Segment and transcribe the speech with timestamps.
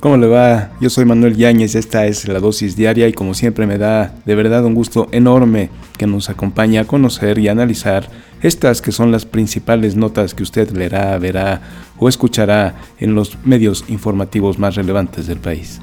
[0.00, 0.70] ¿Cómo le va?
[0.80, 4.36] Yo soy Manuel Yáñez, esta es la dosis diaria y como siempre me da de
[4.36, 8.08] verdad un gusto enorme que nos acompañe a conocer y analizar
[8.40, 11.62] estas que son las principales notas que usted leerá, verá
[11.98, 15.80] o escuchará en los medios informativos más relevantes del país.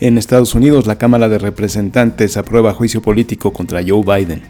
[0.00, 4.42] En Estados Unidos, la Cámara de Representantes aprueba juicio político contra Joe Biden.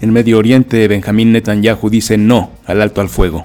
[0.00, 3.44] En Medio Oriente, Benjamín Netanyahu dice no al alto al fuego.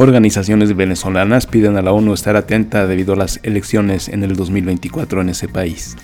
[0.00, 5.22] Organizaciones venezolanas piden a la ONU estar atenta debido a las elecciones en el 2024
[5.22, 5.96] en ese país.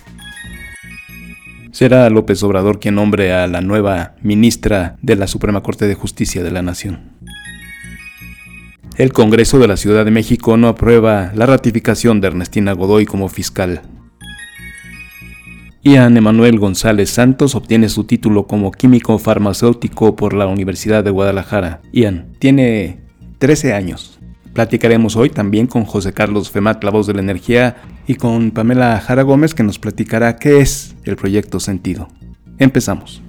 [1.70, 6.42] Será López Obrador quien nombre a la nueva ministra de la Suprema Corte de Justicia
[6.42, 7.12] de la Nación.
[8.96, 13.28] El Congreso de la Ciudad de México no aprueba la ratificación de Ernestina Godoy como
[13.28, 13.82] fiscal.
[15.84, 21.80] Ian Emanuel González Santos obtiene su título como químico farmacéutico por la Universidad de Guadalajara.
[21.92, 23.03] Ian tiene
[23.44, 24.18] 13 años.
[24.54, 28.98] Platicaremos hoy también con José Carlos Femat, la voz de la energía, y con Pamela
[29.00, 32.08] Jara Gómez, que nos platicará qué es el proyecto Sentido.
[32.58, 33.23] Empezamos.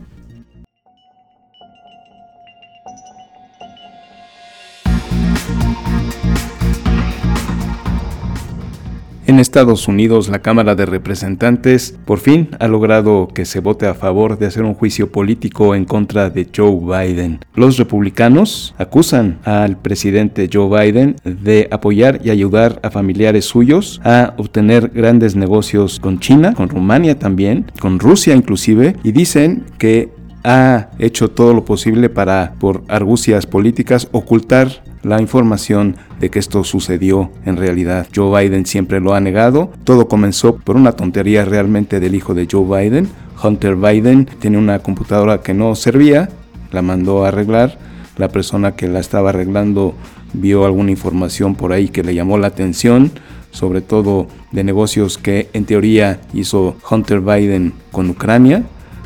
[9.28, 13.96] En Estados Unidos, la Cámara de Representantes por fin ha logrado que se vote a
[13.96, 17.40] favor de hacer un juicio político en contra de Joe Biden.
[17.56, 24.36] Los republicanos acusan al presidente Joe Biden de apoyar y ayudar a familiares suyos a
[24.38, 30.12] obtener grandes negocios con China, con Rumania también, con Rusia inclusive, y dicen que
[30.44, 36.64] ha hecho todo lo posible para, por argucias políticas, ocultar la información de que esto
[36.64, 38.08] sucedió en realidad.
[38.14, 39.70] Joe Biden siempre lo ha negado.
[39.84, 43.08] Todo comenzó por una tontería realmente del hijo de Joe Biden.
[43.42, 46.30] Hunter Biden tiene una computadora que no servía,
[46.72, 47.78] la mandó a arreglar.
[48.18, 49.94] La persona que la estaba arreglando
[50.34, 53.12] vio alguna información por ahí que le llamó la atención,
[53.52, 58.64] sobre todo de negocios que en teoría hizo Hunter Biden con Ucrania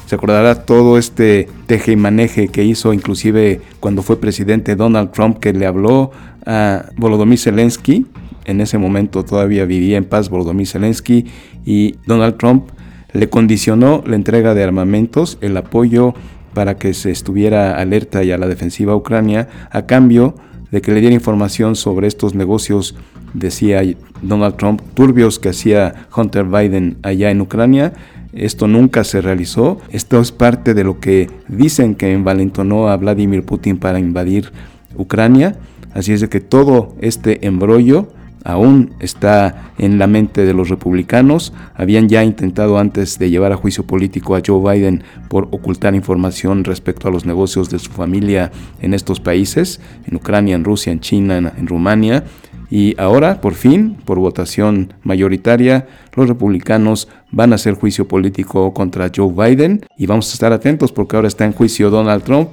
[0.09, 5.37] se acordará todo este teje y maneje que hizo inclusive cuando fue presidente Donald Trump
[5.37, 6.09] que le habló
[6.47, 8.07] a Volodymyr Zelensky.
[8.45, 11.27] En ese momento todavía vivía en paz Volodymyr Zelensky
[11.63, 12.69] y Donald Trump
[13.13, 16.15] le condicionó la entrega de armamentos, el apoyo
[16.55, 20.33] para que se estuviera alerta y a la defensiva Ucrania a cambio
[20.71, 22.95] de que le diera información sobre estos negocios,
[23.35, 23.83] decía
[24.23, 27.93] Donald Trump, turbios que hacía Hunter Biden allá en Ucrania
[28.33, 29.79] esto nunca se realizó.
[29.91, 34.51] Esto es parte de lo que dicen que envalentonó a Vladimir Putin para invadir
[34.95, 35.55] Ucrania.
[35.93, 38.09] Así es de que todo este embrollo
[38.43, 41.53] aún está en la mente de los republicanos.
[41.75, 46.63] Habían ya intentado antes de llevar a juicio político a Joe Biden por ocultar información
[46.63, 48.51] respecto a los negocios de su familia
[48.81, 52.23] en estos países, en Ucrania, en Rusia, en China, en, Rumania.
[52.71, 59.11] Y ahora, por fin, por votación mayoritaria, los republicanos van a hacer juicio político contra
[59.15, 59.85] Joe Biden.
[59.97, 62.49] Y vamos a estar atentos porque ahora está en juicio Donald Trump,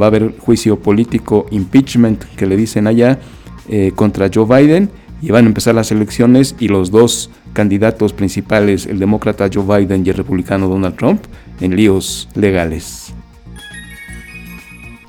[0.00, 3.20] va a haber juicio político impeachment que le dicen allá
[3.68, 4.90] eh, contra Joe Biden.
[5.20, 10.04] Y van a empezar las elecciones y los dos candidatos principales, el demócrata Joe Biden
[10.04, 11.22] y el republicano Donald Trump,
[11.60, 13.14] en líos legales.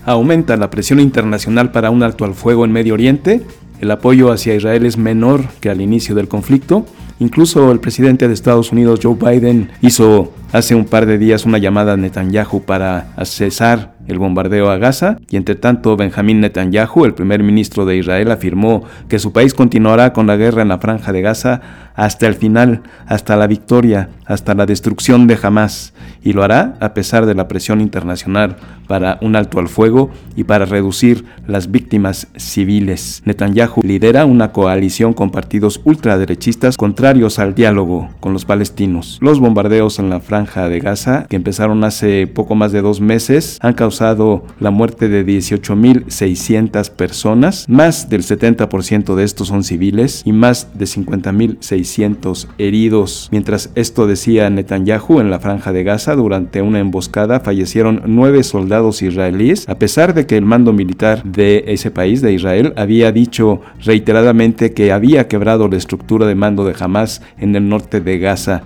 [0.06, 3.42] Aumenta la presión internacional para un alto al fuego en Medio Oriente
[3.80, 6.86] el apoyo hacia Israel es menor que al inicio del conflicto.
[7.20, 11.58] Incluso el presidente de Estados Unidos, Joe Biden, hizo hace un par de días una
[11.58, 17.14] llamada a Netanyahu para cesar el bombardeo a Gaza y entre tanto Benjamín Netanyahu, el
[17.14, 21.12] primer ministro de Israel, afirmó que su país continuará con la guerra en la franja
[21.12, 21.62] de Gaza
[21.96, 26.94] hasta el final, hasta la victoria, hasta la destrucción de Hamas y lo hará a
[26.94, 28.56] pesar de la presión internacional
[28.88, 33.22] para un alto al fuego y para reducir las víctimas civiles.
[33.26, 39.20] Netanyahu lidera una coalición con partidos ultraderechistas contrarios al diálogo con los palestinos.
[39.22, 43.58] Los bombardeos en la franja de Gaza, que empezaron hace poco más de dos meses,
[43.62, 50.34] han causado la muerte de 18.600 personas, más del 70% de estos son civiles y
[50.34, 53.30] más de 50.600 heridos.
[53.32, 59.02] Mientras esto decía Netanyahu en la franja de Gaza, durante una emboscada fallecieron nueve soldados
[59.02, 63.62] israelíes, a pesar de que el mando militar de ese país, de Israel, había dicho
[63.84, 68.64] reiteradamente que había quebrado la estructura de mando de Hamas en el norte de Gaza.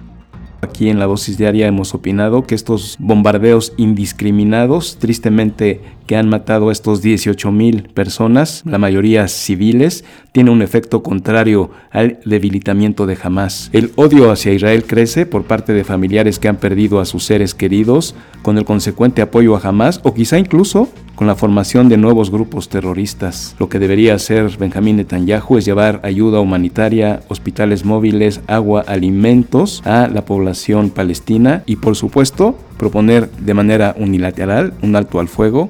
[0.67, 6.67] Aquí en la dosis diaria hemos opinado que estos bombardeos indiscriminados, tristemente que han matado
[6.67, 10.03] a estos 18 mil personas, la mayoría civiles,
[10.33, 13.69] tiene un efecto contrario al debilitamiento de Hamas.
[13.71, 17.53] El odio hacia Israel crece por parte de familiares que han perdido a sus seres
[17.53, 22.29] queridos, con el consecuente apoyo a Hamas o quizá incluso con la formación de nuevos
[22.29, 23.55] grupos terroristas.
[23.59, 30.07] Lo que debería hacer Benjamín Netanyahu es llevar ayuda humanitaria, hospitales móviles, agua, alimentos a
[30.07, 35.69] la población palestina y por supuesto proponer de manera unilateral un alto al fuego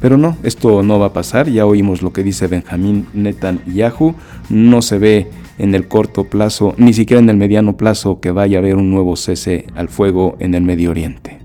[0.00, 4.14] pero no, esto no va a pasar, ya oímos lo que dice Benjamín Netanyahu,
[4.48, 8.58] no se ve en el corto plazo, ni siquiera en el mediano plazo, que vaya
[8.58, 11.37] a haber un nuevo cese al fuego en el Medio Oriente.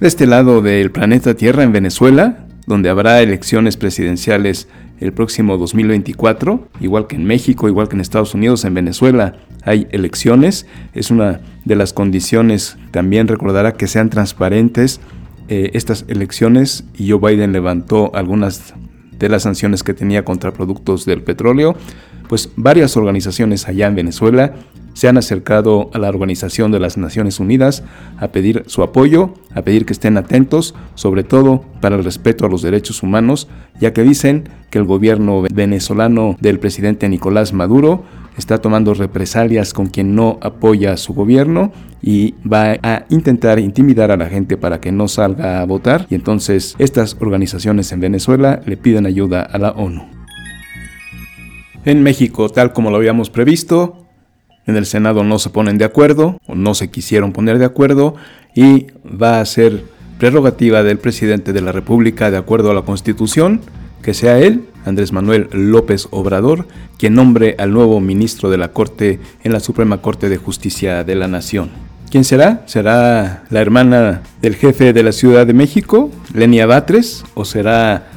[0.00, 4.68] De este lado del planeta Tierra, en Venezuela, donde habrá elecciones presidenciales
[5.00, 9.34] el próximo 2024, igual que en México, igual que en Estados Unidos, en Venezuela
[9.64, 15.00] hay elecciones, es una de las condiciones, también recordará que sean transparentes,
[15.48, 18.74] eh, estas elecciones y Joe Biden levantó algunas
[19.18, 21.74] de las sanciones que tenía contra productos del petróleo,
[22.28, 24.54] pues varias organizaciones allá en Venezuela
[24.98, 27.84] se han acercado a la Organización de las Naciones Unidas
[28.18, 32.48] a pedir su apoyo, a pedir que estén atentos, sobre todo para el respeto a
[32.48, 33.46] los derechos humanos,
[33.80, 38.02] ya que dicen que el gobierno venezolano del presidente Nicolás Maduro
[38.36, 41.70] está tomando represalias con quien no apoya a su gobierno
[42.02, 46.16] y va a intentar intimidar a la gente para que no salga a votar y
[46.16, 50.17] entonces estas organizaciones en Venezuela le piden ayuda a la ONU.
[51.88, 54.04] En México, tal como lo habíamos previsto,
[54.66, 58.14] en el Senado no se ponen de acuerdo o no se quisieron poner de acuerdo
[58.54, 59.84] y va a ser
[60.18, 63.62] prerrogativa del presidente de la República de acuerdo a la Constitución
[64.02, 66.68] que sea él, Andrés Manuel López Obrador,
[66.98, 71.14] quien nombre al nuevo ministro de la Corte en la Suprema Corte de Justicia de
[71.14, 71.70] la Nación.
[72.10, 72.64] ¿Quién será?
[72.66, 77.24] ¿Será la hermana del jefe de la Ciudad de México, Lenia Batres?
[77.32, 78.08] ¿O será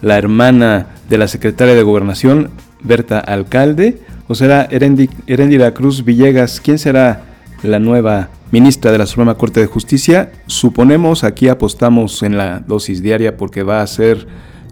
[0.00, 2.50] la hermana de la secretaria de Gobernación,
[2.82, 4.00] Berta Alcalde?
[4.28, 6.60] ¿O será Herendira Cruz Villegas?
[6.60, 7.24] ¿Quién será
[7.62, 10.32] la nueva ministra de la Suprema Corte de Justicia?
[10.46, 14.26] Suponemos, aquí apostamos en la dosis diaria porque va a ser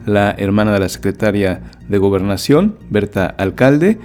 [0.07, 3.99] la hermana de la secretaria de Gobernación, Berta Alcalde,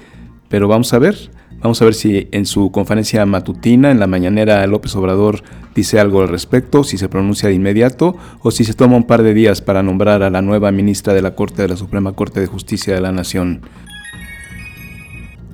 [0.50, 4.66] pero vamos a ver, vamos a ver si en su conferencia matutina, en la mañanera,
[4.68, 5.42] López Obrador
[5.74, 9.24] dice algo al respecto, si se pronuncia de inmediato o si se toma un par
[9.24, 12.40] de días para nombrar a la nueva ministra de la Corte de la Suprema Corte
[12.40, 13.62] de Justicia de la Nación.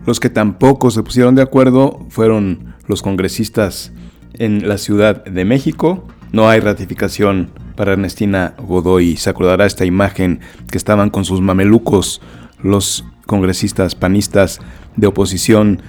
[0.06, 3.92] Los que tampoco se pusieron de acuerdo fueron los congresistas
[4.34, 6.08] en la Ciudad de México.
[6.32, 9.18] No hay ratificación para Ernestina Godoy.
[9.18, 10.40] Se acordará esta imagen
[10.70, 12.22] que estaban con sus mamelucos
[12.64, 14.60] los congresistas panistas
[14.96, 15.82] de oposición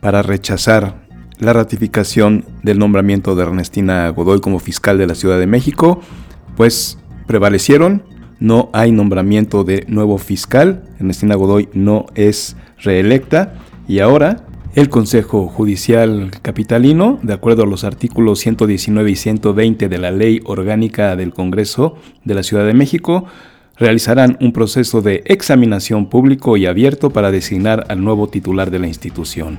[0.00, 1.02] para rechazar
[1.38, 6.00] la ratificación del nombramiento de Ernestina Godoy como fiscal de la Ciudad de México,
[6.56, 8.02] pues prevalecieron,
[8.38, 13.54] no hay nombramiento de nuevo fiscal, Ernestina Godoy no es reelecta
[13.88, 19.98] y ahora el Consejo Judicial Capitalino, de acuerdo a los artículos 119 y 120 de
[19.98, 23.26] la Ley Orgánica del Congreso de la Ciudad de México,
[23.76, 28.86] realizarán un proceso de examinación público y abierto para designar al nuevo titular de la
[28.86, 29.58] institución.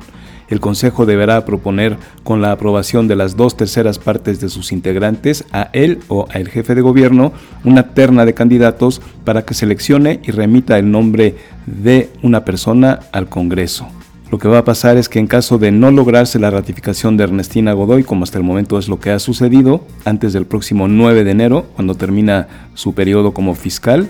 [0.53, 5.45] El Consejo deberá proponer, con la aprobación de las dos terceras partes de sus integrantes,
[5.51, 7.33] a él o al jefe de gobierno
[7.63, 13.29] una terna de candidatos para que seleccione y remita el nombre de una persona al
[13.29, 13.87] Congreso.
[14.29, 17.23] Lo que va a pasar es que en caso de no lograrse la ratificación de
[17.23, 21.23] Ernestina Godoy, como hasta el momento es lo que ha sucedido, antes del próximo 9
[21.23, 24.07] de enero, cuando termina su periodo como fiscal,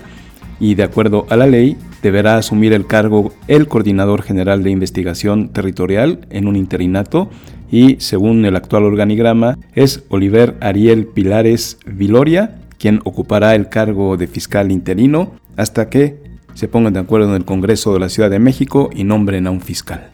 [0.60, 5.48] y de acuerdo a la ley, deberá asumir el cargo el coordinador general de investigación
[5.48, 7.30] territorial en un interinato
[7.70, 14.26] y según el actual organigrama es Oliver Ariel Pilares Viloria, quien ocupará el cargo de
[14.26, 16.22] fiscal interino hasta que
[16.54, 19.50] se pongan de acuerdo en el Congreso de la Ciudad de México y nombren a
[19.50, 20.10] un fiscal.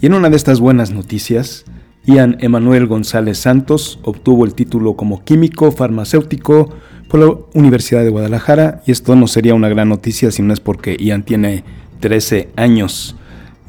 [0.00, 1.64] Y en una de estas buenas noticias,
[2.04, 6.70] Ian Emanuel González Santos obtuvo el título como químico farmacéutico
[7.14, 10.58] por la Universidad de Guadalajara y esto no sería una gran noticia si no es
[10.58, 11.62] porque Ian tiene
[12.00, 13.14] 13 años.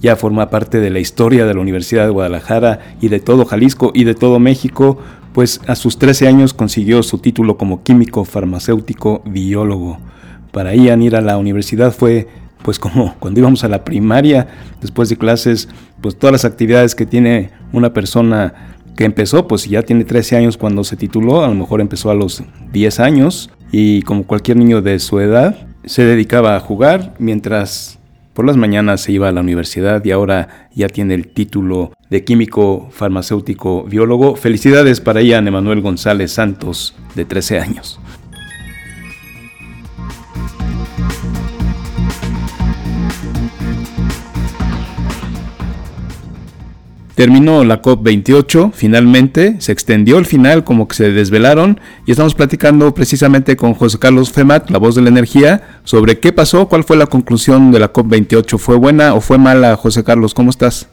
[0.02, 3.92] Ya forma parte de la historia de la Universidad de Guadalajara y de todo Jalisco
[3.94, 4.98] y de todo México,
[5.32, 10.00] pues a sus 13 años consiguió su título como químico farmacéutico biólogo.
[10.52, 12.28] Para Ian ir a la universidad fue
[12.64, 14.48] pues como cuando íbamos a la primaria,
[14.82, 15.70] después de clases,
[16.02, 20.58] pues todas las actividades que tiene una persona que empezó, pues ya tiene 13 años
[20.58, 24.82] cuando se tituló, a lo mejor empezó a los 10 años y como cualquier niño
[24.82, 28.00] de su edad, se dedicaba a jugar mientras
[28.34, 32.26] por las mañanas se iba a la universidad y ahora ya tiene el título de
[32.26, 34.36] químico farmacéutico biólogo.
[34.36, 38.00] Felicidades para Ian Emanuel González Santos, de 13 años.
[47.16, 52.94] Terminó la COP28, finalmente, se extendió el final como que se desvelaron y estamos platicando
[52.94, 56.98] precisamente con José Carlos Femat, la voz de la energía, sobre qué pasó, cuál fue
[56.98, 58.58] la conclusión de la COP28.
[58.60, 60.34] ¿Fue buena o fue mala, José Carlos?
[60.34, 60.90] ¿Cómo estás?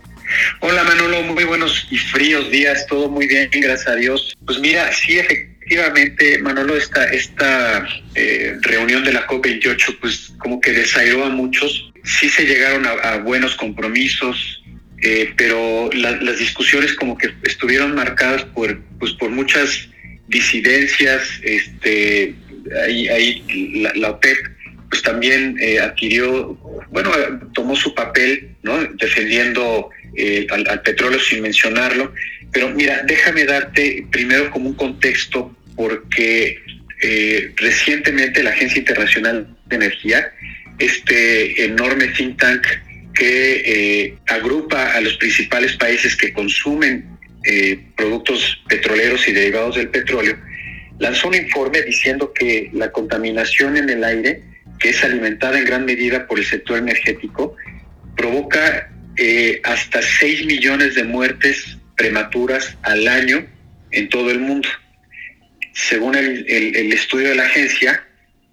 [0.60, 4.36] Hola Manolo, muy buenos y fríos días, todo muy bien, gracias a Dios.
[4.46, 10.70] Pues mira, sí, efectivamente, Manolo, esta, esta eh, reunión de la COP28, pues como que
[10.70, 11.90] desairó a muchos.
[12.04, 14.61] Sí se llegaron a buenos compromisos,
[15.04, 19.88] eh, pero las discusiones como que estuvieron marcadas por, pues, por muchas
[20.28, 22.36] disidencias, este,
[22.84, 24.38] ahí, ahí la, OPEP
[24.88, 26.54] pues también eh, adquirió,
[26.90, 27.10] bueno,
[27.52, 28.78] tomó su papel, ¿no?
[28.94, 32.14] Defendiendo eh, al, petróleo sin mencionarlo.
[32.52, 36.60] Pero mira, déjame darte primero como un contexto, porque
[37.56, 40.32] recientemente la Agencia Internacional de Energía,
[40.78, 42.64] este enorme think tank
[43.14, 43.62] que
[44.04, 50.36] eh, agrupa a los principales países que consumen eh, productos petroleros y derivados del petróleo,
[50.98, 54.42] lanzó un informe diciendo que la contaminación en el aire,
[54.78, 57.56] que es alimentada en gran medida por el sector energético,
[58.16, 63.46] provoca eh, hasta 6 millones de muertes prematuras al año
[63.90, 64.68] en todo el mundo.
[65.74, 68.04] Según el estudio de la agencia,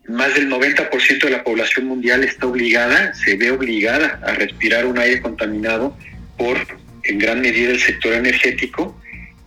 [0.09, 4.97] más del 90% de la población mundial está obligada, se ve obligada a respirar un
[4.97, 5.97] aire contaminado
[6.37, 6.57] por
[7.03, 8.99] en gran medida el sector energético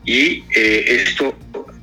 [0.04, 1.38] y eh, esto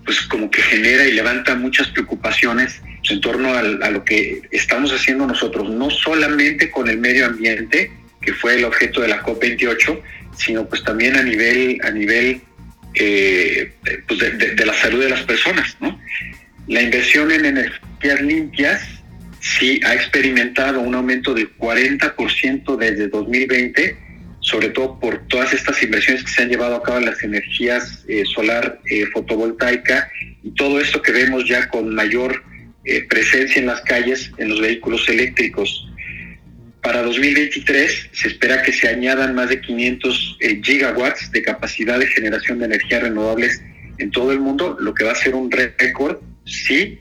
[0.05, 5.25] pues como que genera y levanta muchas preocupaciones en torno a, lo que estamos haciendo
[5.25, 9.99] nosotros, no solamente con el medio ambiente, que fue el objeto de la COP28,
[10.37, 12.41] sino pues también a nivel, a nivel
[12.93, 13.71] eh,
[14.07, 15.75] pues de, de, la salud de las personas.
[15.79, 15.99] ¿no?
[16.69, 18.79] La inversión en energías limpias
[19.39, 23.97] sí ha experimentado un aumento del 40% desde 2020,
[24.41, 28.05] sobre todo por todas estas inversiones que se han llevado a cabo en las energías
[28.07, 30.11] eh, solar, eh, fotovoltaica
[30.43, 32.43] y todo esto que vemos ya con mayor
[32.85, 35.87] eh, presencia en las calles en los vehículos eléctricos.
[36.83, 42.59] Para 2023 se espera que se añadan más de 500 gigawatts de capacidad de generación
[42.59, 43.59] de energías renovables
[43.97, 46.99] en todo el mundo, lo que va a ser un récord sí,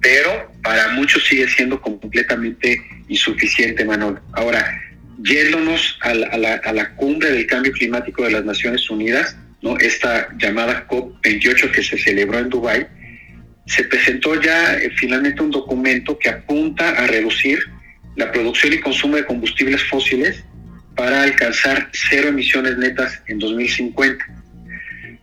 [0.00, 4.18] pero para muchos sigue siendo completamente insuficiente, Manuel.
[4.32, 4.80] Ahora,
[5.22, 9.78] yéndonos a la, cumbre del cambio climático de las Naciones Unidas, ¿no?
[9.78, 12.86] esta llamada COP28 que se celebró en Dubái,
[13.66, 17.58] se presentó ya eh, finalmente un documento que apunta a reducir
[18.16, 20.44] la producción y consumo de combustibles fósiles
[20.94, 24.43] para alcanzar cero emisiones netas en 2050.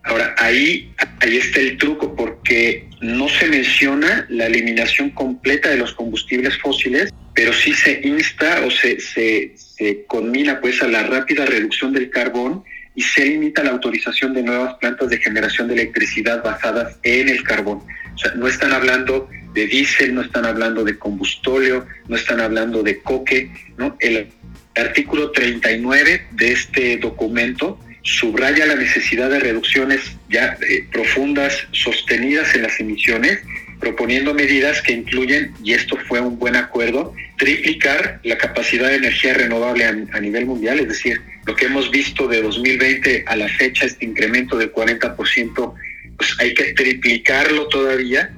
[0.03, 5.93] Ahora, ahí, ahí está el truco, porque no se menciona la eliminación completa de los
[5.93, 11.45] combustibles fósiles, pero sí se insta o se, se, se combina pues a la rápida
[11.45, 12.63] reducción del carbón
[12.95, 17.43] y se limita la autorización de nuevas plantas de generación de electricidad basadas en el
[17.43, 17.83] carbón.
[18.13, 22.83] O sea, no están hablando de diésel, no están hablando de combustóleo, no están hablando
[22.83, 23.95] de coque, ¿no?
[23.99, 24.27] El
[24.75, 32.63] artículo 39 de este documento subraya la necesidad de reducciones ya eh, profundas, sostenidas en
[32.63, 33.39] las emisiones,
[33.79, 39.33] proponiendo medidas que incluyen, y esto fue un buen acuerdo, triplicar la capacidad de energía
[39.33, 43.85] renovable a, nivel mundial, es decir, lo que hemos visto de 2020 a la fecha,
[43.85, 45.73] este incremento del 40%,
[46.17, 48.31] pues hay que triplicarlo todavía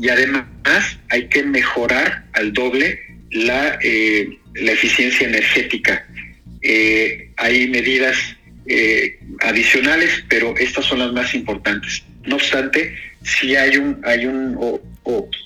[0.00, 0.44] y además
[1.10, 6.04] hay que mejorar al doble la, eh, la eficiencia energética.
[6.62, 8.16] Eh, hay medidas
[8.68, 12.04] eh, adicionales, pero estas son las más importantes.
[12.24, 14.80] No obstante, si hay un, hay un, o,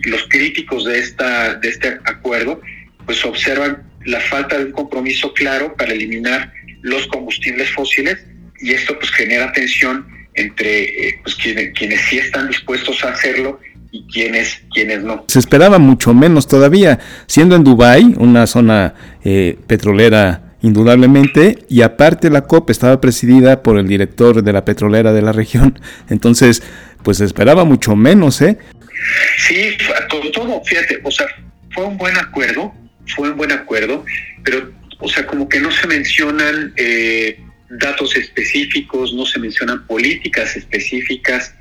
[0.04, 2.60] los críticos de esta, de este acuerdo,
[3.06, 8.18] pues observan la falta de un compromiso claro para eliminar los combustibles fósiles
[8.60, 13.60] y esto pues genera tensión entre eh, pues, quienes, quienes sí están dispuestos a hacerlo
[13.92, 15.24] y quienes, quienes no.
[15.28, 22.30] Se esperaba mucho menos todavía, siendo en Dubái una zona eh, petrolera indudablemente, y aparte
[22.30, 25.78] la COP estaba presidida por el director de la petrolera de la región,
[26.08, 26.62] entonces
[27.02, 28.58] pues esperaba mucho menos, ¿eh?
[29.38, 29.76] Sí,
[30.08, 31.26] con todo, fíjate, o sea,
[31.72, 32.72] fue un buen acuerdo,
[33.14, 34.04] fue un buen acuerdo,
[34.44, 40.56] pero, o sea, como que no se mencionan eh, datos específicos, no se mencionan políticas
[40.56, 41.54] específicas,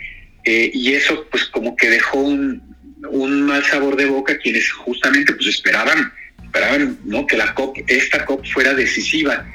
[0.43, 2.62] eh, y eso pues como que dejó un,
[3.10, 6.12] un mal sabor de boca a quienes justamente pues esperaban
[6.51, 7.25] esperaban ¿no?
[7.25, 9.46] que la COP, esta COP fuera decisiva.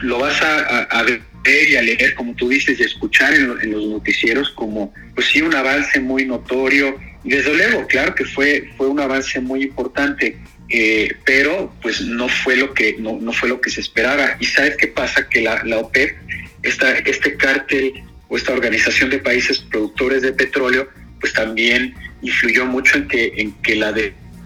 [0.00, 4.50] Lo vas a, ver y a leer, como tú dices, y escuchar en, los noticieros
[4.50, 6.98] como, pues sí, un avance muy notorio.
[7.24, 10.38] Desde luego, claro que fue, fue un avance muy importante,
[10.70, 14.36] eh, pero pues no fue lo que no, no fue lo que se esperaba.
[14.40, 16.16] Y sabes qué pasa que la, la OPEP,
[16.62, 17.92] esta, este cártel
[18.28, 20.88] o esta organización de países productores de petróleo,
[21.20, 23.92] pues también influyó mucho en que en que la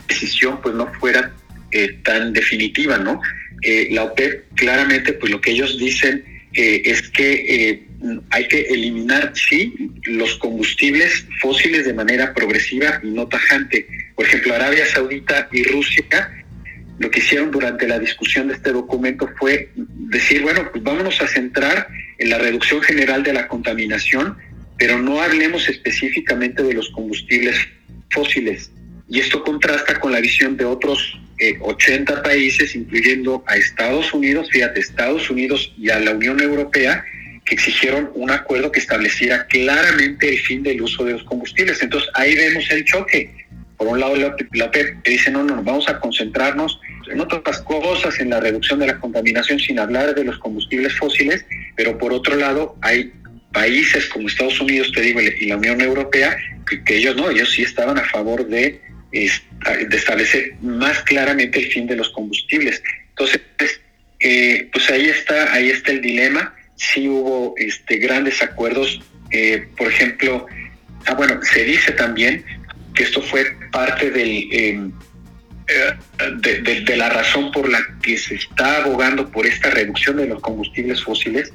[0.09, 1.33] decisión pues no fuera
[1.73, 3.21] eh, tan definitiva, ¿no?
[3.63, 7.83] Eh, la OPEP claramente, pues lo que ellos dicen eh, es que
[8.31, 9.75] hay que eliminar, sí,
[10.05, 13.87] los combustibles fósiles de manera progresiva y no tajante.
[14.17, 16.05] Por ejemplo, Arabia Saudita y Rusia
[16.99, 21.27] lo que hicieron durante la discusión de este documento fue decir, bueno, pues vámonos a
[21.27, 21.89] centrar
[22.19, 24.37] en la reducción general de la contaminación,
[24.79, 27.57] pero no hablemos específicamente de los combustibles
[28.11, 28.71] fósiles.
[29.09, 31.19] Y esto contrasta con la visión de otros
[31.61, 37.05] 80 eh, países, incluyendo a Estados Unidos, fíjate, Estados Unidos y a la Unión Europea,
[37.45, 41.83] que exigieron un acuerdo que estableciera claramente el fin del uso de los combustibles.
[41.83, 43.35] Entonces ahí vemos el choque.
[43.77, 46.79] Por un lado, la OPEP dice, no, no, vamos a concentrarnos
[47.11, 51.45] en otras cosas, en la reducción de la contaminación, sin hablar de los combustibles fósiles,
[51.75, 53.13] pero por otro lado, hay
[53.53, 56.37] países como Estados Unidos, te digo, y la Unión Europea,
[56.87, 58.81] que ellos no, ellos sí estaban a favor de
[59.13, 62.83] de establecer más claramente el fin de los combustibles.
[63.11, 63.43] Entonces,
[64.21, 66.55] eh, pues ahí está, ahí está el dilema.
[66.77, 70.47] Sí hubo este, grandes acuerdos, eh, por ejemplo,
[71.07, 72.45] ah, bueno, se dice también
[72.95, 74.93] que esto fue parte del, em,
[75.69, 80.41] eh, de, la razón por la que se está abogando por esta reducción de los
[80.41, 81.53] combustibles fósiles,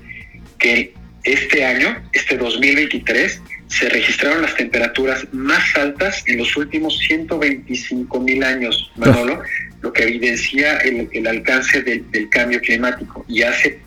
[0.60, 0.94] que
[1.24, 8.44] este año, este 2023, se registraron las temperaturas más altas en los últimos 125 mil
[8.44, 9.42] años, Manolo,
[9.82, 13.80] lo que evidencia el, alcance del, cambio climático y hace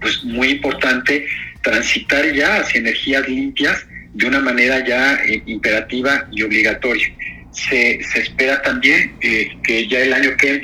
[0.00, 1.26] pues muy importante
[1.62, 7.12] transitar ya hacia energías limpias de una manera ya eh, imperativa y obligatoria.
[7.52, 10.62] Se, espera también eh, que ya el año que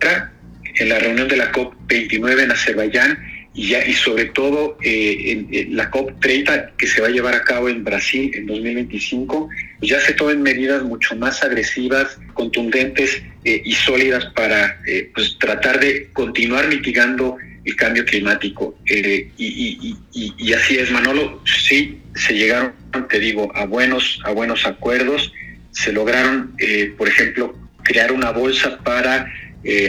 [0.00, 0.30] entra,
[0.76, 5.76] en la reunión de la COP29 en Azerbaiyán, y, ya, y sobre todo eh, en,
[5.76, 10.00] la COP30 que se va a llevar a cabo en Brasil en 2025, pues ya
[10.00, 16.08] se tomen medidas mucho más agresivas, contundentes eh, y sólidas para eh, pues tratar de
[16.12, 18.76] continuar mitigando el cambio climático.
[18.86, 22.74] Y, y, y, así es, Manolo, sí, se llegaron,
[23.08, 25.32] te digo, a buenos, a buenos acuerdos,
[25.70, 26.54] se lograron,
[26.98, 29.32] por ejemplo, crear una bolsa para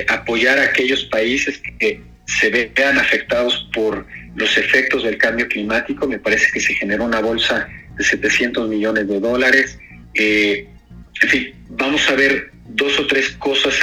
[0.08, 6.08] apoyar a aquellos países que se vean afectados por los efectos del cambio climático.
[6.08, 9.78] Me parece que se generó una bolsa de 700 millones de dólares.
[10.14, 10.68] Eh,
[11.22, 13.74] en fin, vamos a ver dos o tres cosas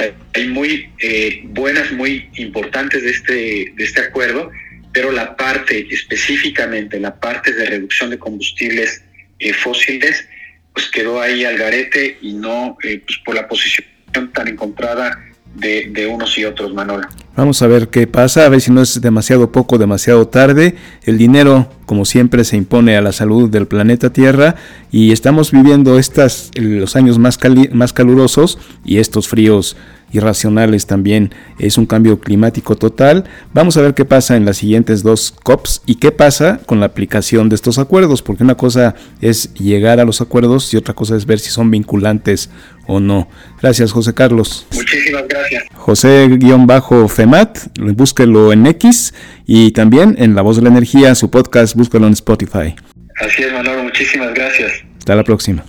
[0.49, 3.33] muy eh, buenas, muy importantes de este,
[3.75, 4.51] de este acuerdo,
[4.91, 9.03] pero la parte específicamente, la parte de reducción de combustibles
[9.39, 10.27] eh, fósiles,
[10.73, 13.87] pues quedó ahí al garete y no pues por la posición
[14.33, 15.23] tan encontrada
[15.55, 17.07] de, unos y otros, Manolo.
[17.35, 20.75] Vamos a ver qué pasa, a ver si no es demasiado poco, demasiado tarde.
[21.03, 24.55] El dinero, como siempre, se impone a la salud del planeta Tierra
[24.91, 27.39] y estamos viviendo estas, los años más,
[27.71, 29.75] más calurosos y estos fríos
[30.13, 33.25] irracionales también es un cambio climático total.
[33.53, 36.85] Vamos a ver qué pasa en las siguientes dos COPs y qué pasa con la
[36.85, 41.15] aplicación de estos acuerdos, porque una cosa es llegar a los acuerdos y otra cosa
[41.15, 42.49] es ver si son vinculantes
[42.85, 43.27] o no.
[43.61, 44.67] Gracias, José Carlos.
[44.93, 45.63] Muchísimas gracias.
[45.73, 47.57] José-Femat,
[47.95, 49.13] búsquelo en X
[49.47, 52.75] y también en La Voz de la Energía, su podcast, búsquelo en Spotify.
[53.19, 54.71] Así es, Manolo, muchísimas gracias.
[54.99, 55.63] Hasta la próxima.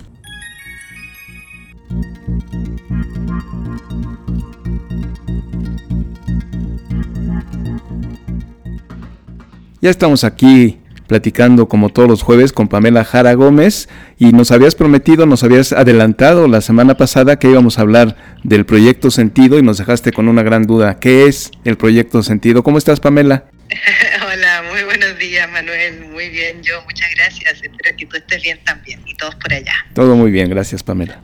[9.81, 14.75] Ya estamos aquí platicando como todos los jueves con Pamela Jara Gómez y nos habías
[14.75, 19.63] prometido, nos habías adelantado la semana pasada que íbamos a hablar del proyecto Sentido y
[19.63, 20.99] nos dejaste con una gran duda.
[20.99, 22.63] ¿Qué es el proyecto Sentido?
[22.63, 23.45] ¿Cómo estás Pamela?
[24.33, 28.59] Hola, muy buenos días Manuel, muy bien yo, muchas gracias, espero que tú estés bien
[28.63, 29.73] también y todos por allá.
[29.93, 31.19] Todo muy bien, gracias Pamela.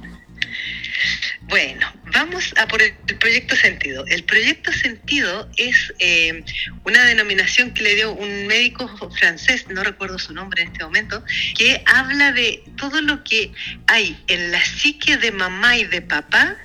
[1.51, 4.05] Bueno, vamos a por el, proyecto Sentido.
[4.07, 6.45] El proyecto Sentido es eh,
[6.85, 11.21] una denominación que le dio un médico francés, no recuerdo su nombre en este momento,
[11.57, 13.51] que habla de todo lo que
[13.87, 16.55] hay en la psique de mamá y de papá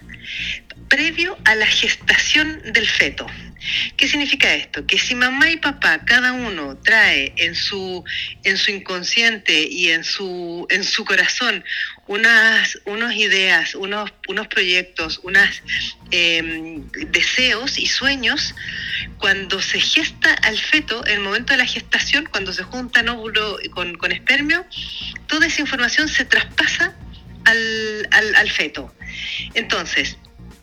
[0.88, 3.26] previo a la gestación del feto.
[3.96, 4.86] ¿Qué significa esto?
[4.86, 8.04] Que si mamá y papá, cada uno trae en su,
[8.44, 11.64] en su inconsciente y en su, en su corazón
[12.06, 15.62] unas, unas ideas, unos, unos proyectos, unos
[16.10, 18.54] em, deseos y sueños,
[19.18, 23.58] cuando se gesta al feto, en el momento de la gestación, cuando se junta óvulo
[23.70, 24.64] con, con espermio,
[25.26, 26.94] toda esa información se traspasa
[27.44, 28.94] al, al, al feto.
[29.54, 30.16] Entonces,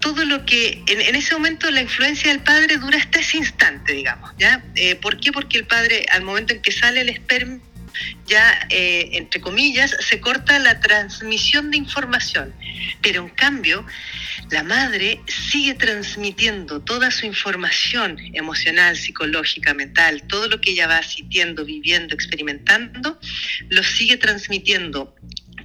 [0.04, 4.32] todo lo que en, ese momento la influencia del padre dura hasta ese instante, digamos,
[4.38, 4.62] ¿ya?
[4.76, 5.32] Eh, ¿Por qué?
[5.32, 7.60] Porque el padre, al momento en que sale el esperma,
[8.28, 12.54] ya, eh, entre comillas, se corta la transmisión de información.
[13.02, 13.86] Pero en cambio,
[14.52, 21.02] la madre sigue transmitiendo toda su información emocional, psicológica, mental, todo lo que ella va
[21.02, 23.18] sintiendo, viviendo, experimentando,
[23.70, 25.16] lo sigue transmitiendo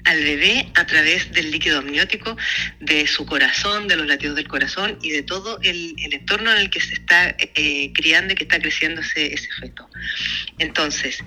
[0.09, 2.35] al bebé a través del líquido amniótico
[2.81, 6.71] de su corazón, de los latidos del corazón y de todo el, entorno en el
[6.71, 9.89] que se está eh, criando y que está creciendo ese, ese feto.
[10.59, 11.19] Entonces,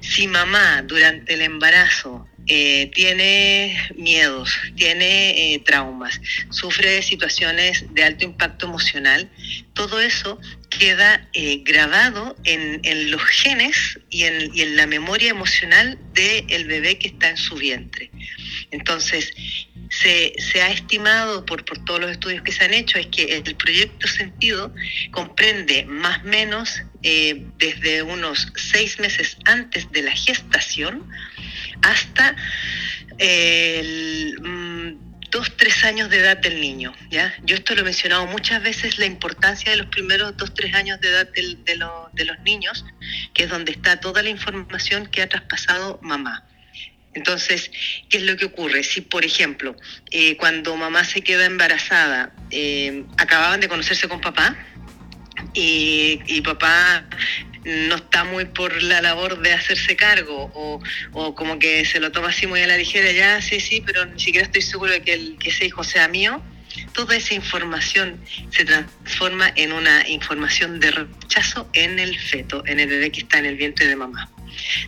[0.00, 8.24] si mamá durante el embarazo eh, tiene miedos, tiene eh, traumas, sufre situaciones de alto
[8.24, 9.30] impacto emocional,
[9.72, 10.40] todo eso
[10.78, 17.30] queda eh, grabado en, los genes y en, la memoria emocional del bebé que está
[17.30, 18.10] en su vientre.
[18.70, 19.32] Entonces,
[19.90, 23.54] se, ha estimado por, por, todos los estudios que se han hecho es que el
[23.56, 24.74] proyecto Sentido
[25.12, 31.08] comprende más o menos desde unos seis meses antes de la gestación
[31.82, 32.34] hasta
[33.18, 36.94] el, mm, dos, tres años de edad del niño.
[37.10, 37.34] ¿ya?
[37.44, 40.98] Yo esto lo he mencionado muchas veces, la importancia de los primeros dos, tres años
[41.00, 41.56] de edad de,
[42.12, 42.86] de los niños,
[43.34, 46.46] que es donde está toda la información que ha traspasado mamá.
[47.12, 47.70] Entonces,
[48.08, 48.82] ¿qué es lo que ocurre?
[48.82, 49.76] Si, por ejemplo,
[50.10, 54.56] eh, cuando mamá se queda embarazada, eh, acababan de conocerse con papá
[55.54, 57.04] y, y papá
[57.66, 60.80] no está muy por la labor de hacerse cargo o,
[61.12, 64.06] o, como que se lo toma así muy a la ligera, ya sí, sí, pero
[64.06, 66.40] ni siquiera estoy seguro de que, el, que ese hijo sea mío,
[66.92, 68.20] toda esa información
[68.50, 73.38] se transforma en una información de rechazo en el feto, en el bebé que está
[73.38, 74.30] en el vientre de mamá.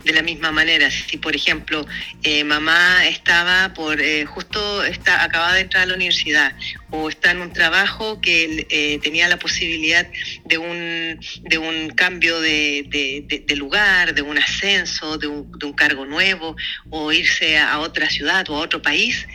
[0.03, 1.85] De la misma manera, si por ejemplo
[2.23, 6.53] eh, mamá estaba por eh, justo está acababa de entrar a la universidad
[6.91, 10.07] o está en un trabajo que eh, tenía la posibilidad
[10.45, 16.55] de un, de un cambio de, lugar, de un ascenso, de un, cargo nuevo,
[16.89, 19.27] o irse a otra ciudad o a otro país,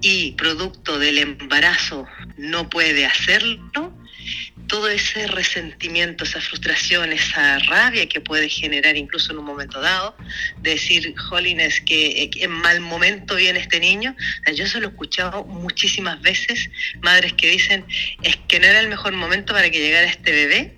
[0.00, 3.94] y producto del embarazo no puede hacerlo,
[4.68, 10.16] todo ese resentimiento, esa frustración, esa rabia que puede generar incluso en un momento dado,
[10.58, 14.14] de decir, Jolines, que en mal momento viene este niño.
[14.54, 17.84] yo se lo he escuchado muchísimas veces, madres que dicen,
[18.22, 20.74] es que no era el mejor momento para que llegara este bebé.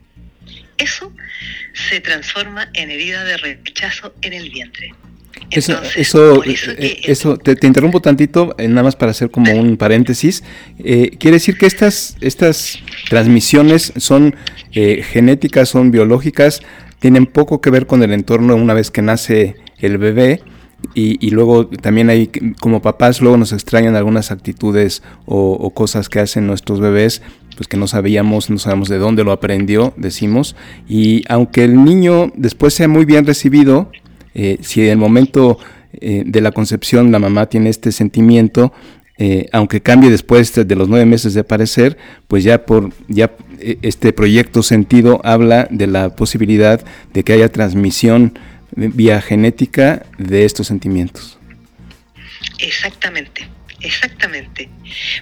[0.78, 1.12] Eso
[1.74, 4.94] se transforma en herida de rechazo en el vientre.
[5.50, 10.44] Eso, eso, eh, eso, te, interrumpo tantito, eh, nada más para hacer como un paréntesis.
[10.78, 14.36] Eh, quiere decir que estas, estas transmisiones son
[14.72, 16.62] genéticas, son biológicas,
[17.00, 20.42] tienen poco que ver con el entorno una vez que nace el bebé.
[20.94, 26.08] Y, y, luego también hay, como papás, luego nos extrañan algunas actitudes o, o, cosas
[26.08, 27.20] que hacen nuestros bebés,
[27.54, 30.56] pues que no sabíamos, no sabemos de dónde lo aprendió, decimos.
[30.88, 33.90] Y aunque el niño después sea muy bien recibido,
[34.34, 35.58] eh, si en el momento
[35.92, 38.72] eh, de la concepción la mamá tiene este sentimiento,
[39.18, 43.32] eh, aunque cambie después de los nueve meses de aparecer, pues ya por ya
[43.82, 46.80] este proyecto sentido habla de la posibilidad
[47.12, 48.38] de que haya transmisión
[48.74, 51.38] vía genética de estos sentimientos.
[52.58, 53.48] Exactamente.
[53.80, 54.68] Exactamente.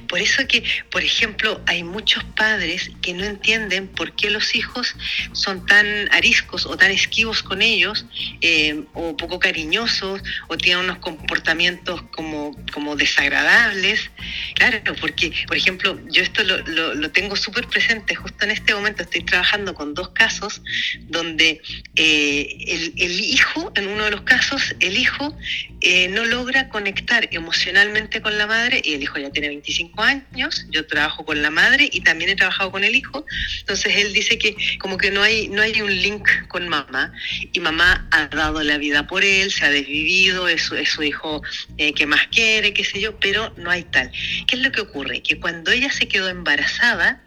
[0.09, 4.97] Por eso que, por ejemplo, hay muchos padres que no entienden por qué los hijos
[5.33, 8.07] son tan ariscos o tan esquivos con ellos,
[8.41, 14.11] eh, o poco cariñosos, o tienen unos comportamientos como, como desagradables.
[14.55, 16.59] Claro, porque, por ejemplo, yo esto lo,
[16.95, 20.63] lo, tengo súper presente, justo en este momento estoy trabajando con dos casos
[21.03, 21.61] donde
[21.95, 25.37] eh, el, hijo, en uno de los casos, el hijo
[25.81, 30.67] eh, no logra conectar emocionalmente con la madre y el hijo ya tiene 25 años,
[30.71, 33.25] yo trabajo con la madre y también he trabajado con el hijo,
[33.61, 37.13] entonces él dice que como que no hay, no hay un link con mamá
[37.53, 41.43] y mamá ha dado la vida por él, se ha desvivido, es, su hijo
[41.77, 44.11] eh, que más quiere, qué sé yo, pero no hay tal.
[44.47, 45.23] ¿Qué es lo que ocurre?
[45.23, 47.23] Que cuando ella se quedó embarazada,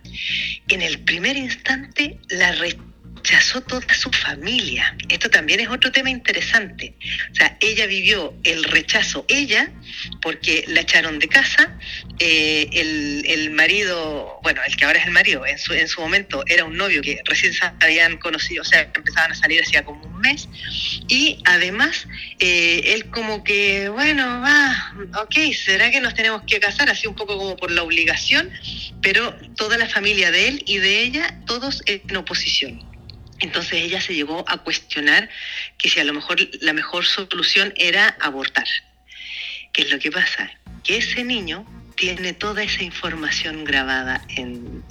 [0.68, 2.91] en el primer instante la rechazó
[3.68, 4.96] toda su familia.
[5.10, 6.94] Esto también es otro tema interesante.
[7.32, 9.72] O sea, ella vivió el rechazo, ella,
[10.22, 11.78] porque la echaron de casa,
[12.20, 16.44] eh, el, marido, bueno, el que ahora es el marido, en su, en su momento
[16.48, 20.04] era un novio que recién se habían conocido, o sea, empezaban a salir hacía como
[20.04, 20.48] un mes,
[21.08, 22.08] y además
[22.40, 26.90] eh, él como que, bueno, va, ok, ¿será que nos tenemos que casar?
[26.90, 28.50] Así un poco como por la obligación,
[29.02, 32.91] pero toda la familia de él y de ella, todos en oposición.
[33.42, 35.30] Entonces ella se llegó a cuestionar
[35.78, 38.68] que si a lo mejor la mejor solución era abortar.
[39.74, 40.52] ¿Qué es lo que pasa?
[40.84, 41.66] Que ese niño
[42.02, 44.84] tiene toda esa información grabada en,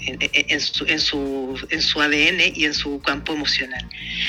[0.60, 3.84] su, ADN y en su campo emocional.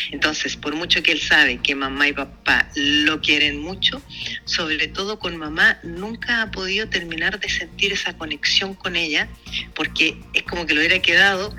[0.09, 4.01] Entonces, por mucho que él sabe que mamá y papá lo quieren mucho,
[4.45, 9.29] sobre todo con mamá, nunca ha podido terminar de sentir esa conexión con ella,
[9.75, 11.55] porque es como que lo hubiera quedado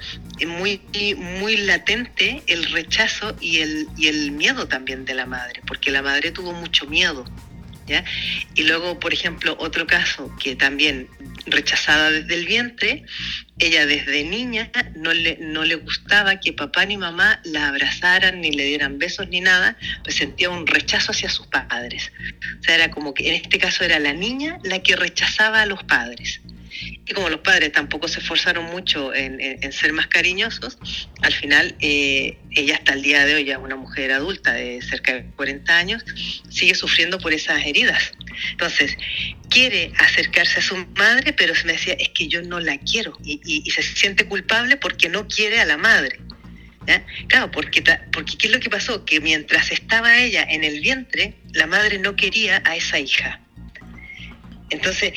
[0.46, 0.80] muy,
[1.16, 6.02] muy latente el rechazo y el, y el miedo también de la madre, porque la
[6.02, 7.24] madre tuvo mucho miedo
[8.54, 11.08] y luego, por ejemplo, otro caso que también
[11.46, 13.04] rechazada desde el vientre,
[13.58, 18.52] ella desde niña no le, no le gustaba que papá ni mamá la abrazaran, ni
[18.52, 22.12] le dieran besos, ni nada, pues sentía un rechazo hacia sus padres.
[22.60, 25.66] O sea, era como que en este caso era la niña la que rechazaba a
[25.66, 26.40] los padres.
[26.80, 30.78] Y como los padres tampoco se esforzaron mucho en, ser más cariñosos,
[31.22, 35.14] al final eh, ella hasta el día de hoy, ya una mujer adulta de cerca
[35.14, 36.04] de 40 años,
[36.48, 38.12] sigue sufriendo por esas heridas.
[38.52, 38.96] Entonces,
[39.48, 43.16] quiere acercarse a su madre, pero se me decía, es que yo no la quiero.
[43.22, 46.18] Y, se siente culpable porque no quiere a la madre.
[47.28, 47.82] Claro, porque,
[48.12, 49.04] porque ¿qué es lo que pasó?
[49.04, 53.41] Que mientras estaba ella en el vientre, la madre no quería a esa hija.
[54.72, 55.12] Entonces,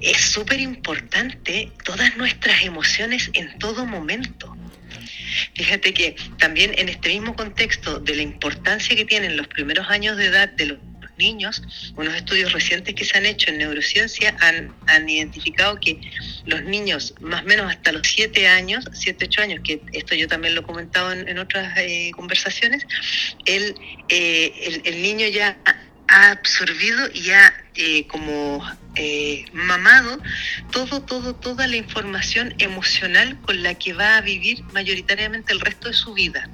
[0.00, 4.56] es súper importante todas nuestras emociones en todo momento.
[5.54, 10.16] Fíjate que también en este mismo contexto de la importancia que tienen los primeros años
[10.16, 10.78] de edad de los
[11.18, 11.62] niños,
[11.96, 16.00] unos estudios recientes que se han hecho en neurociencia han, identificado que
[16.46, 20.26] los niños más o menos hasta los 7 años, 7, 8 años, que esto yo
[20.28, 22.86] también lo he comentado en, otras eh, conversaciones,
[23.44, 23.74] el,
[24.08, 25.58] eh, el, el niño ya
[26.10, 28.62] ha absorbido y ha eh, como
[28.96, 30.20] eh, mamado
[30.72, 35.88] todo, todo, toda la información emocional con la que va a vivir mayoritariamente el resto
[35.88, 36.48] de su vida.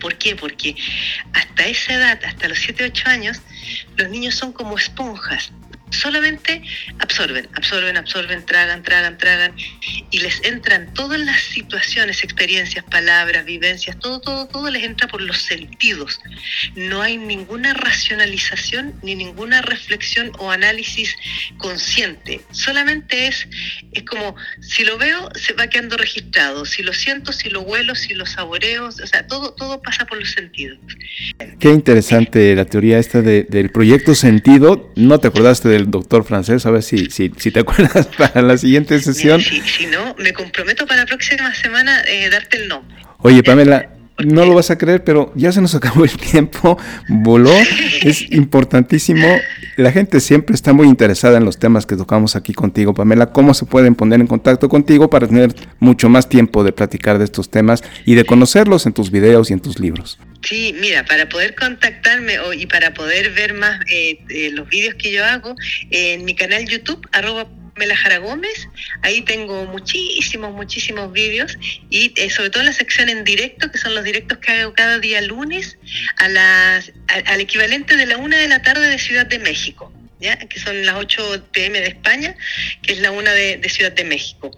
[0.00, 0.36] ¿Por qué?
[0.36, 0.76] Porque
[1.32, 3.42] hasta esa edad, hasta los 7, 8 años,
[3.96, 5.50] los niños son como esponjas
[5.90, 6.62] solamente
[6.98, 9.54] absorben, absorben, absorben, tragan, tragan, tragan,
[10.10, 15.20] y les entran todas las situaciones, experiencias, palabras, vivencias, todo, todo, todo les entra por
[15.20, 16.20] los sentidos.
[16.74, 21.16] No hay ninguna racionalización ni ninguna reflexión o análisis
[21.58, 22.40] consciente.
[22.50, 23.48] Solamente es,
[23.92, 26.64] es como, si lo veo, se va quedando registrado.
[26.64, 30.18] Si lo siento, si lo huelo, si lo saboreo, o sea, todo, todo pasa por
[30.18, 30.78] los sentidos.
[31.58, 34.92] Qué interesante la teoría esta del proyecto sentido.
[34.96, 38.58] ¿No te acordaste de doctor francés, a ver si, si, si te acuerdas para la
[38.58, 39.40] siguiente sesión.
[39.40, 42.96] Si, no, me comprometo para la próxima semana eh, darte el nombre.
[43.20, 43.88] Oye, Pamela,
[44.24, 46.76] no lo vas a creer, pero ya se nos acabó el tiempo,
[47.08, 47.52] voló,
[48.02, 49.26] es importantísimo.
[49.76, 53.32] La gente siempre está muy interesada en los temas que tocamos aquí contigo, Pamela.
[53.32, 57.24] ¿Cómo se pueden poner en contacto contigo para tener mucho más tiempo de platicar de
[57.24, 60.18] estos temas y de conocerlos en tus videos y en tus libros?
[60.42, 65.12] Sí, mira, para poder contactarme y para poder ver más eh, eh, los vídeos que
[65.12, 65.54] yo hago,
[65.90, 68.68] en mi canal YouTube, arroba Melajara Gómez,
[69.02, 71.56] ahí tengo muchísimos, muchísimos vídeos
[71.90, 74.98] y eh, sobre todo la sección en directo, que son los directos que hago cada
[74.98, 75.78] día lunes
[76.16, 76.92] a las,
[77.26, 79.92] al equivalente de la una de la tarde de Ciudad de México.
[80.18, 82.34] Que son las 8 pm de España,
[82.82, 84.50] que es la 1 de, Ciudad de México.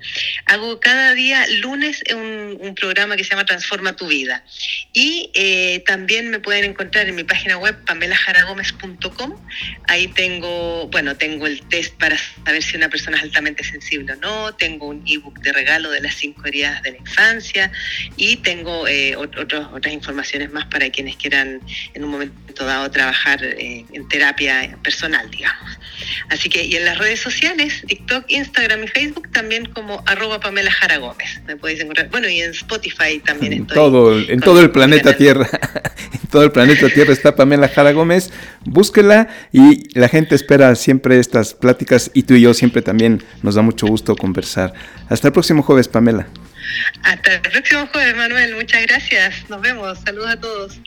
[0.46, 4.44] Hago cada día lunes un, programa que se llama Transforma tu vida.
[4.92, 9.34] Y eh, también me pueden encontrar en mi página web pamelajaragomez.com.
[9.88, 14.16] Ahí tengo, bueno, tengo el test para saber si una persona es altamente sensible o
[14.16, 17.72] no, tengo un ebook de regalo de las cinco heridas de la infancia
[18.16, 21.60] y tengo eh, otras informaciones más para quienes quieran
[21.94, 25.49] en un momento dado trabajar eh, en terapia personal, digamos.
[26.28, 30.70] Así que, y en las redes sociales, TikTok, Instagram y Facebook, también como arroba Pamela
[30.70, 31.40] Jara Gómez.
[31.46, 32.08] Me podéis encontrar.
[32.10, 33.74] Bueno, y en Spotify también estoy.
[33.74, 35.48] Todo, en todo el planeta Tierra.
[36.12, 38.32] en todo el planeta Tierra está Pamela Jara Gómez.
[38.64, 43.56] Búsquela y la gente espera siempre estas pláticas y tú y yo siempre también nos
[43.56, 44.72] da mucho gusto conversar.
[45.08, 46.28] Hasta el próximo jueves, Pamela.
[47.02, 48.54] Hasta el próximo jueves, Manuel.
[48.54, 49.48] Muchas gracias.
[49.48, 49.98] Nos vemos.
[50.04, 50.80] Saludos a todos.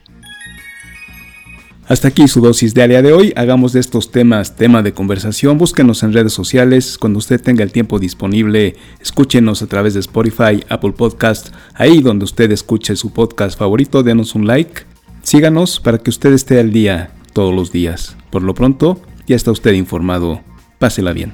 [1.85, 3.33] Hasta aquí su dosis diaria de hoy.
[3.35, 5.57] Hagamos de estos temas tema de conversación.
[5.57, 6.97] Búsquenos en redes sociales.
[6.97, 11.53] Cuando usted tenga el tiempo disponible, escúchenos a través de Spotify, Apple Podcast.
[11.73, 14.83] Ahí donde usted escuche su podcast favorito, denos un like.
[15.23, 18.15] Síganos para que usted esté al día todos los días.
[18.29, 20.41] Por lo pronto, ya está usted informado.
[20.79, 21.33] Pásela bien.